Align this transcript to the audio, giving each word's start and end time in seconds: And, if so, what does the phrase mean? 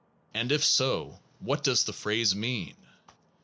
And, 0.33 0.51
if 0.51 0.65
so, 0.65 1.19
what 1.41 1.63
does 1.63 1.83
the 1.83 1.93
phrase 1.93 2.33
mean? 2.35 2.75